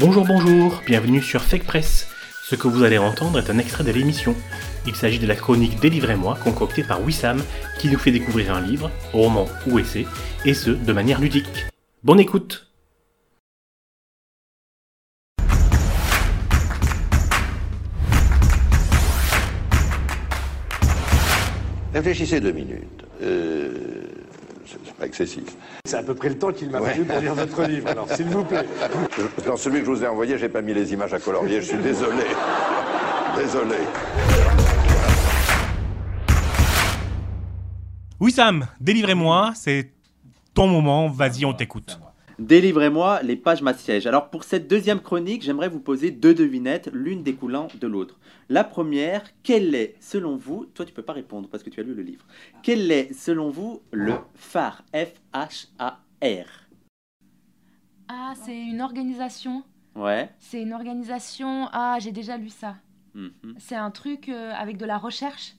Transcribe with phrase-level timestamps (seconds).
[0.00, 2.08] Bonjour, bonjour, bienvenue sur Fake Press.
[2.42, 4.34] Ce que vous allez entendre est un extrait de l'émission.
[4.86, 7.42] Il s'agit de la chronique Délivrez-moi concoctée par Wissam
[7.78, 10.06] qui nous fait découvrir un livre, roman ou essai,
[10.46, 11.66] et ce de manière ludique.
[12.02, 12.66] Bonne écoute
[21.92, 23.04] Réfléchissez deux minutes.
[23.20, 23.89] Euh,
[25.00, 25.56] pas excessif.
[25.84, 28.26] C'est à peu près le temps qu'il m'a fallu pour lire votre livre, alors s'il
[28.26, 28.66] vous plaît.
[29.46, 31.68] Dans celui que je vous ai envoyé, j'ai pas mis les images à colorier, je
[31.68, 32.24] suis désolé.
[33.36, 33.76] Désolé.
[38.20, 39.90] Oui Sam, délivrez-moi, c'est
[40.52, 41.98] ton moment, vas-y on t'écoute.
[42.40, 44.06] Délivrez-moi, les pages m'assiègent.
[44.06, 48.18] Alors pour cette deuxième chronique, j'aimerais vous poser deux devinettes, l'une découlant de l'autre.
[48.48, 51.82] La première, quel est, selon vous, toi tu peux pas répondre parce que tu as
[51.82, 52.24] lu le livre,
[52.62, 56.46] quel est, selon vous, le phare F-H-A-R
[58.08, 59.62] Ah, c'est une organisation.
[59.94, 60.30] Ouais.
[60.38, 61.68] C'est une organisation.
[61.72, 62.76] Ah, j'ai déjà lu ça.
[63.14, 63.32] Mhm.
[63.58, 65.56] C'est un truc euh, avec de la recherche?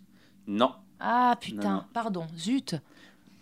[0.48, 0.72] Non.
[1.00, 1.84] Ah putain, Non, non.
[1.94, 2.76] pardon, zut.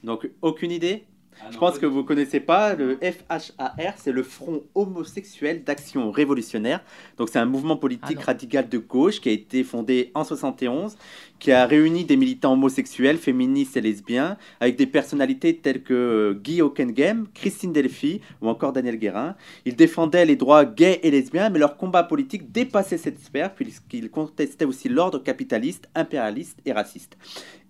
[0.03, 1.05] Donc aucune idée?
[1.51, 6.81] Je pense que vous connaissez pas le FHAR, c'est le Front homosexuel d'action révolutionnaire.
[7.17, 8.25] Donc c'est un mouvement politique Ah non.
[8.27, 10.95] radical de gauche qui a été fondé en 71,
[11.39, 16.33] qui a réuni des militants homosexuels, féministes et lesbiens, avec des personnalités telles que euh,
[16.33, 19.35] Guy Hockenheim, Christine Delphi ou encore Daniel Guérin.
[19.65, 24.11] Ils défendaient les droits gays et lesbiens, mais leur combat politique dépassait cette sphère puisqu'ils
[24.11, 27.17] contestaient aussi l'ordre capitaliste, impérialiste et raciste.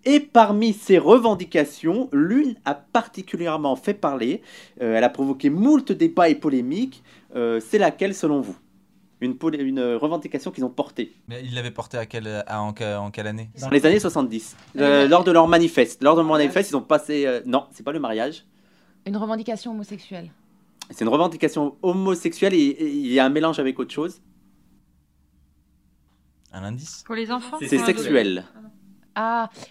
[0.06, 4.42] Et parmi ces revendications, l'une a particulièrement fait parler,
[4.82, 7.04] euh, elle a provoqué moult débats et polémiques,
[7.36, 8.58] euh, c'est laquelle selon vous?
[9.22, 9.36] Une,
[9.80, 13.12] euh, revendication qu'ils ont portée Mais il l'avait porté à quelle, à- en, que- en
[13.12, 13.50] quelle année?
[13.60, 16.02] Dans les années 70, euh, lors de leur manifeste.
[16.02, 17.26] Lors de leur manifeste, ils ont passé...
[17.26, 18.46] euh, non, c'est pas le mariage.
[19.06, 20.32] Une revendication homosexuelle.
[20.90, 24.22] C'est une revendication homosexuelle et, et il y a un mélange avec autre chose.
[26.54, 27.04] Un indice?
[27.06, 27.58] Pour les enfants?
[27.60, 28.46] C'est sexuel.
[28.56, 28.69] Ah,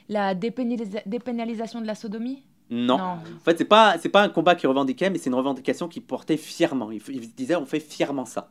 [0.09, 2.43] la dépénalisa- dépénalisation de la sodomie?
[2.71, 2.99] Non.
[3.01, 6.03] En fait, c'est pas c'est pas un combat qu'ils revendiquaient, mais c'est une revendication qu'ils
[6.03, 6.91] portaient fièrement.
[6.91, 8.51] Ils, disaient on fait fièrement ça.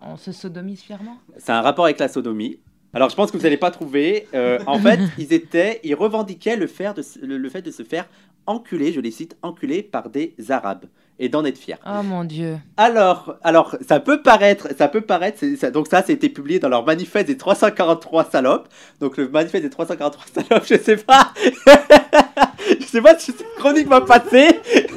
[0.00, 1.18] On- se sodomise fièrement?
[1.36, 2.58] C'est un rapport avec la sodomie.
[2.92, 4.26] Alors, je pense que vous n'allez pas trouver.
[4.34, 7.70] Euh, en fait, ils étaient, ils revendiquaient le, faire de, se- le, le fait de
[7.70, 8.08] se faire
[8.46, 10.86] enculer, je les cite, enculer par des Arabes
[11.18, 11.76] et d'en être fiers.
[11.86, 12.58] Oh mon dieu.
[12.76, 16.84] Alors, alors, ça peut paraître, ça peut paraître, ça- donc ça, c'était publié dans leur
[16.84, 18.68] manifeste des 343 salopes.
[19.00, 21.32] Donc le manifeste des 343 salopes, je sais pas,
[22.80, 24.48] je sais pas si cette chronique va passer.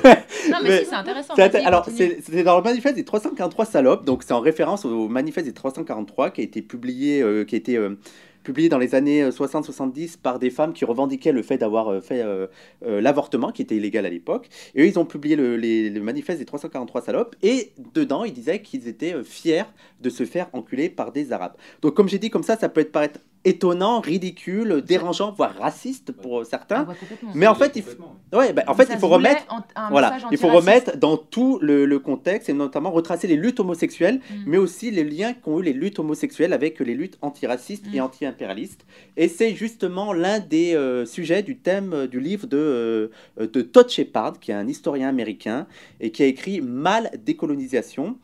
[0.03, 1.35] Non, mais, Mais si, c'est intéressant.
[1.35, 5.07] Vas-y, alors, c'est- c'était dans le manifeste des 343 salopes, donc c'est en référence au
[5.07, 7.97] manifeste des 343 qui a été publié, euh, qui a été euh,
[8.43, 12.01] publié dans les années euh, 60-70 par des femmes qui revendiquaient le fait d'avoir euh,
[12.01, 12.47] fait euh,
[12.85, 14.49] euh, l'avortement, qui était illégal à l'époque.
[14.75, 18.33] Et eux, ils ont publié le, les- le manifeste des 343 salopes, et dedans, ils
[18.33, 19.63] disaient qu'ils étaient euh, fiers
[20.01, 21.53] de se faire enculer par des Arabes.
[21.81, 26.11] Donc, comme j'ai dit, comme ça, ça peut être paraître étonnant, ridicule, dérangeant, voire raciste
[26.11, 26.83] pour euh, Ah, certains.
[26.83, 27.31] bah, complètement.
[27.33, 27.91] Mais en fait, il faut,
[28.37, 31.57] ouais, bah, en fait, il faut remettre en- un voilà, il faut remettre dans tout
[31.61, 34.43] le, le contexte et notamment retracer les luttes homosexuelles, Mm.
[34.45, 38.03] mais aussi les liens qu'ont eu les luttes homosexuelles avec les luttes antiracistes et Mm.
[38.29, 38.85] Anti-impérialistes.
[39.17, 43.61] Et c'est justement l'un des euh, sujets du thème euh, du livre de, euh, de
[43.61, 45.67] Todd Shepard, qui est un historien américain
[45.99, 48.17] et qui a écrit Mal décolonisation.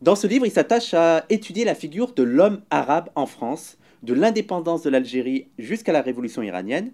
[0.00, 4.14] Dans ce livre, il s'attache à étudier la figure de l'homme arabe en France, de
[4.14, 6.90] l'indépendance de l'Algérie jusqu'à la révolution iranienne.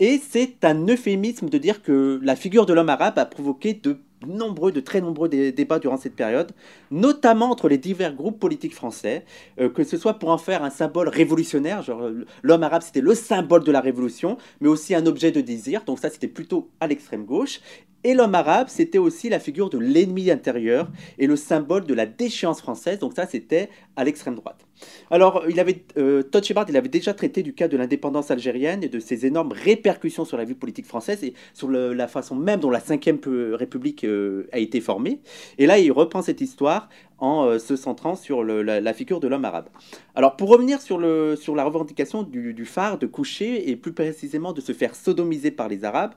[0.00, 3.98] Et c'est un euphémisme de dire que la figure de l'homme arabe a provoqué de
[4.26, 6.52] de très nombreux dé- débats durant cette période,
[6.90, 9.24] notamment entre les divers groupes politiques français,
[9.60, 13.00] euh, que ce soit pour en faire un symbole révolutionnaire, genre euh, l'homme arabe c'était
[13.00, 16.70] le symbole de la révolution, mais aussi un objet de désir, donc ça c'était plutôt
[16.80, 17.60] à l'extrême gauche,
[18.04, 22.06] et l'homme arabe c'était aussi la figure de l'ennemi intérieur et le symbole de la
[22.06, 24.66] déchéance française, donc ça c'était à l'extrême droite.
[25.10, 28.82] Alors, il avait, euh, Todd Shepard, il avait déjà traité du cas de l'indépendance algérienne
[28.82, 32.60] et de ses énormes répercussions sur la vie politique française et sur la façon même
[32.60, 35.20] dont la Ve République euh, a été formée.
[35.58, 36.88] Et là, il reprend cette histoire
[37.18, 39.68] en euh, se centrant sur la, figure de l'homme arabe.
[40.14, 44.72] Alors, pour revenir sur, la revendication du phare de coucher et plus précisément de se
[44.72, 46.14] faire sodomiser par les Arabes,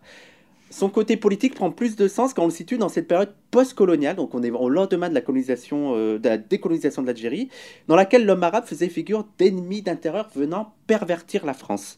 [0.69, 4.15] son côté politique prend plus de sens quand on le situe dans cette période post-coloniale,
[4.15, 7.49] donc on est au lendemain de la colonisation, euh, de la décolonisation de l'Algérie,
[7.87, 11.97] dans laquelle l'homme arabe faisait figure d'ennemi d'intérieur venant pervertir la France.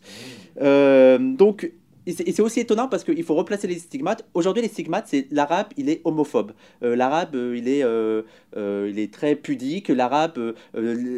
[0.61, 1.71] Euh, donc,
[2.07, 4.25] et c'est aussi étonnant parce qu'il faut replacer les stigmates.
[4.33, 6.53] Aujourd'hui, les stigmates, c'est l'arabe, il est homophobe.
[6.81, 8.23] Euh, l'arabe, il, est, euh,
[8.57, 9.87] euh, il est très pudique.
[9.89, 10.55] L'arabe,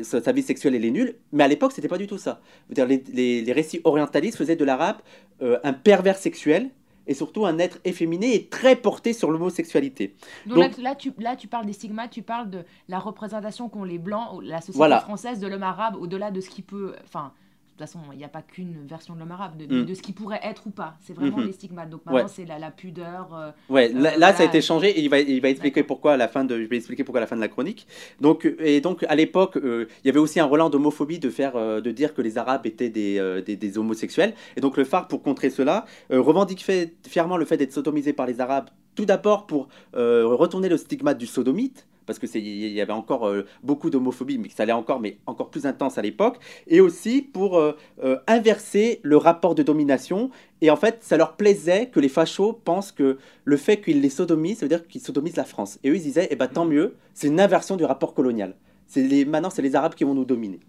[0.04, 1.16] sa, sa vie sexuelle, elle est nulle.
[1.32, 2.42] Mais à l'époque, c'était pas du tout ça.
[2.70, 4.98] Dire, les, les- les récits orientalistes faisaient de l'arabe
[5.42, 6.70] un pervers sexuel
[7.08, 10.16] et surtout un être efféminé et très porté sur l'homosexualité.
[10.46, 13.70] Donc, Donc- là, là, tu, là, tu parles des stigmates, tu parles de la représentation
[13.70, 15.00] qu'ont les Blancs, la société Voilà.
[15.02, 16.96] française de l'homme arabe, au-delà de ce qui peut...
[17.06, 17.34] Enfin,
[17.74, 19.86] toute façon, il n'y a pas qu'une version de l'homme arabe, de, Mm.
[19.86, 20.96] de ce qui pourrait être ou pas.
[21.02, 21.48] C'est vraiment Mhm.
[21.48, 21.90] les stigmates.
[21.90, 22.28] Donc maintenant, Ouais.
[22.34, 23.34] c'est la, la pudeur.
[23.34, 25.84] euh, Ouais, là, Euh, là, ça a été changé et il va, il va expliquer
[25.84, 27.88] pourquoi à la fin de, je vais expliquer pourquoi à la fin de la chronique.
[28.22, 31.54] Donc, euh, et donc à l'époque, il y avait aussi un relent d'homophobie de faire,
[31.81, 34.34] de dire que les Arabes étaient des, des, des homosexuels.
[34.56, 38.25] Et donc le phare pour contrer cela revendique fait- fièrement le fait d'être sodomisé par
[38.28, 38.70] les Arabes.
[38.96, 41.88] Tout d'abord pour retourner le stigmate du sodomite.
[42.06, 45.18] Parce que c'est, il y avait encore euh, beaucoup d'homophobie, mais ça allait encore, mais
[45.26, 50.30] encore plus intense à l'époque, et aussi pour euh, euh, inverser le rapport de domination.
[50.62, 54.10] Et en fait, ça leur plaisait que les fachos pensent que le fait qu'ils les
[54.10, 55.80] sodomisent, ça veut dire qu'ils sodomisent la France.
[55.84, 58.56] Et eux, ils disaient, eh ben, tant mieux, c'est une inversion du rapport colonial.
[58.88, 60.60] C'est les, maintenant, c'est les Arabes qui vont nous dominer.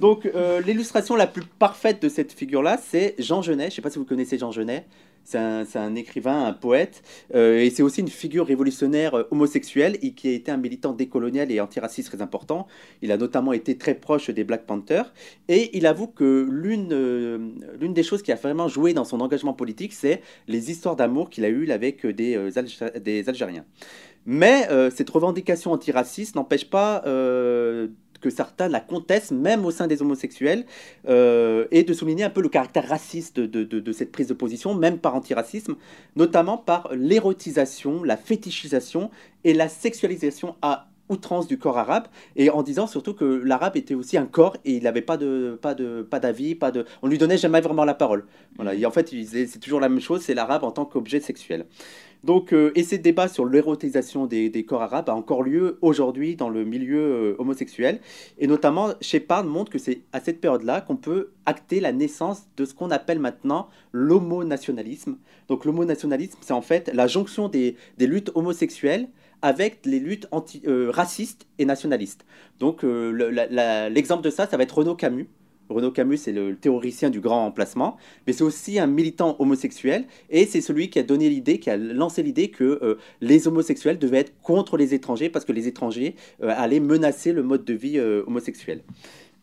[0.00, 0.26] Donc,
[0.64, 3.64] l'illustration la plus parfaite de cette figure-là, c'est Jean Genet.
[3.64, 4.86] Je ne sais pas si vous connaissez Jean Genet.
[5.24, 7.02] C'est un, écrivain, un poète,
[7.36, 10.92] euh, et c'est aussi une figure révolutionnaire euh, homosexuelle et qui a été un militant
[10.92, 12.66] décolonial et antiraciste très important.
[13.00, 15.12] Il a notamment été très proche des Black Panthers.
[15.48, 17.38] Et il avoue que l'une euh,
[17.80, 21.44] des choses qui a vraiment joué dans son engagement politique, c'est les histoires d'amour qu'il
[21.44, 23.64] a eues avec des, Algé- des Algériens.
[24.26, 27.02] Mais cette revendication antiraciste n'empêche pas
[28.20, 30.64] que certains la contestent, même au sein des homosexuels,
[31.08, 34.74] euh, et de souligner un peu le caractère raciste de, de- cette prise de position,
[34.74, 35.76] même par antiracisme,
[36.16, 39.10] notamment par l'érotisation, la fétichisation
[39.44, 42.06] et la sexualisation à outrance du corps arabe
[42.36, 45.58] et en disant surtout que l'arabe était aussi un corps et il n'avait pas de
[45.60, 48.26] pas de pas d'avis pas de on lui donnait jamais vraiment la parole.
[48.54, 48.74] Voilà.
[48.74, 51.66] Et en fait c'est toujours la même chose c'est l'arabe en tant qu'objet sexuel
[52.24, 56.48] donc euh, et ces débats sur l'érotisation des, corps arabes a encore lieu aujourd'hui dans
[56.48, 58.00] le milieu euh, homosexuel
[58.38, 62.42] et notamment Shepard montre que c'est à cette période là qu'on peut acter la naissance
[62.56, 65.16] de ce qu'on appelle maintenant l'homonationalisme
[65.48, 69.08] donc l'homonationalisme c'est en fait la jonction des, luttes homosexuelles
[69.42, 70.28] avec les luttes
[70.66, 72.26] euh, racistes et nationalistes.
[72.58, 75.28] Donc l'exemple de ça, ça va être Renaud Camus.
[75.70, 77.96] Renaud Camus, c'est le théoricien du grand emplacement,
[78.26, 81.76] mais c'est aussi un militant homosexuel, et c'est celui qui a donné l'idée, qui a
[81.76, 86.16] lancé l'idée que euh, les homosexuels devaient être contre les étrangers, parce que les étrangers
[86.42, 88.82] euh, allaient menacer le mode de vie euh, homosexuel.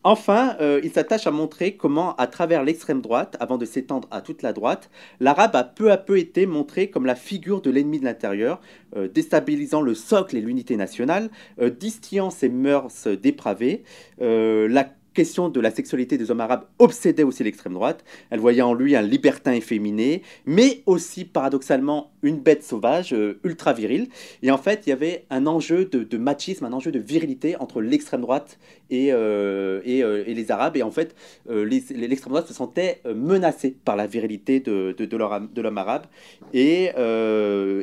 [0.04, 4.42] Enfin, il s'attache à montrer comment, à travers l'extrême droite, avant de s'étendre à toute
[4.42, 8.04] la droite, l'arabe a peu à peu été montré comme la figure de l'ennemi de
[8.04, 8.60] l'intérieur,
[9.12, 11.30] déstabilisant le socle et l'unité nationale,
[11.80, 13.82] distillant ses mœurs dépravées.
[14.20, 14.88] La
[15.18, 18.04] question de la sexualité des hommes arabes obsédait aussi l'extrême droite.
[18.30, 23.72] Elle voyait en lui un libertin efféminé, mais aussi paradoxalement une bête sauvage, euh, ultra
[23.72, 24.06] virile.
[24.44, 27.80] Et en fait, il y avait un enjeu de, machisme, un enjeu de virilité entre
[27.80, 28.60] l'extrême droite
[28.90, 30.76] et, euh, euh, les Arabes.
[30.76, 31.16] Et en fait,
[31.48, 35.16] l'extrême droite se sentait menacée par la virilité de,
[35.60, 36.06] l'homme arabe.
[36.54, 36.90] Et,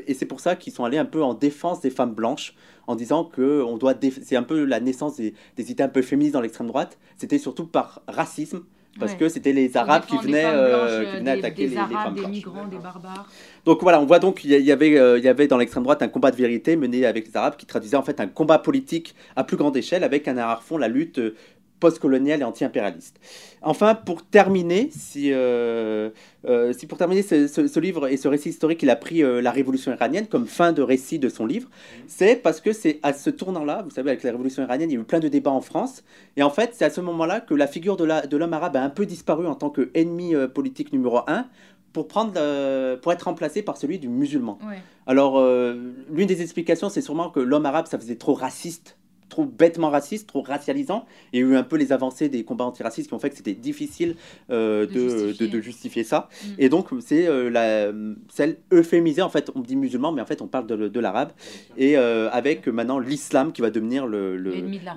[0.08, 2.56] et c'est pour ça qu'ils sont allés un peu en défense des femmes blanches,
[2.88, 3.94] en disant que on doit
[4.24, 6.98] c'est un peu la naissance des, des idées un peu féministes dans l'extrême droite.
[7.18, 8.62] C'était surtout par racisme,
[9.00, 9.18] parce Ouais.
[9.18, 11.78] que c'était les Arabes qui les venaient, euh, qui venaient des, attaquer des les, les
[11.78, 12.32] Arabes, femmes des blanches.
[12.32, 13.28] migrants, des barbares.
[13.66, 16.02] Donc voilà, on voit donc qu'il y avait, euh, il y avait dans l'extrême droite
[16.02, 19.16] un combat de vérité mené avec les Arabes qui traduisait en fait un combat politique
[19.36, 21.36] à plus grande échelle avec un arrière-fond la lutte euh,
[21.80, 23.20] post-coloniale et anti-impérialiste.
[23.62, 26.10] Enfin, pour terminer, si, euh,
[26.48, 29.24] euh, si pour terminer ce, ce- ce livre et ce récit historique, il a pris
[29.24, 31.70] euh, la révolution iranienne comme fin de récit de son livre,
[32.08, 34.98] c'est parce que c'est à ce tournant-là, vous savez, avec la révolution iranienne, il y
[34.98, 36.04] a eu plein de débats en France,
[36.38, 38.90] et en fait, c'est à ce moment-là que la figure de l'homme arabe a un
[38.90, 41.46] peu disparu en tant qu'ennemi politique numéro un,
[41.94, 44.60] pour, prendre, euh, pour être remplacé par celui du musulman.
[44.68, 44.78] Ouais.
[45.08, 48.98] Alors, euh, l'une des explications, c'est sûrement que l'homme arabe, ça faisait trop raciste,
[49.30, 51.06] trop bêtement raciste, trop racialisant.
[51.34, 53.36] Il y a eu un peu les avancées des combats antiracistes qui ont fait que
[53.38, 54.16] c'était difficile
[54.50, 55.48] euh, De de, justifier.
[55.48, 56.30] de- de justifier ça.
[56.44, 56.48] Mm.
[56.60, 57.92] Et donc, c'est euh, la,
[58.32, 61.32] celle euphémisée, en fait, on dit musulman, mais en fait, on parle de, de l'arabe.
[61.78, 64.52] Et euh, avec maintenant l'islam qui va devenir le, le-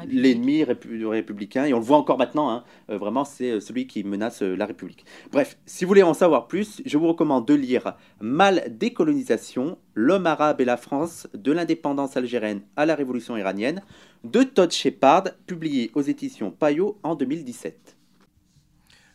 [0.09, 1.65] L'ennemi répu- républicain.
[1.65, 5.05] Et on le voit encore maintenant, hein, vraiment, c'est celui qui menace la République.
[5.33, 10.27] Bref, si vous voulez en savoir plus, je vous recommande de lire Mal décolonisation, l'homme
[10.27, 13.83] arabe et la France, de l'indépendance algérienne à la révolution iranienne,
[14.23, 17.97] de Todd Shepard, publié aux éditions Payot en 2017.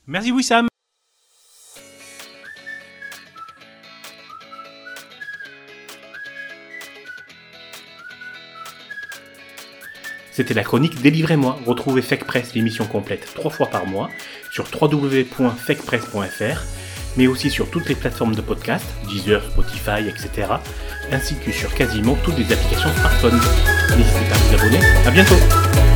[0.08, 0.68] Merci Wissam.
[10.32, 11.60] C'était la chronique Délivrez-moi.
[11.66, 14.10] Retrouvez Fake Press, l'émission complète trois fois par mois,
[14.52, 16.64] sur www.fakepress.fr,
[17.18, 20.48] mais aussi sur toutes les plateformes de podcast, Deezer, Spotify, etc.,
[21.12, 23.40] ainsi que sur quasiment toutes les applications smartphones.
[23.98, 24.80] N'hésitez pas à vous abonner.
[25.06, 25.93] À bientôt